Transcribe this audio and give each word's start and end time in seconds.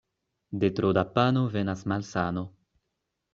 De 0.61 0.69
tro 0.79 0.89
da 0.99 1.03
pano 1.17 1.43
venas 1.57 1.81
malsano. 1.93 2.43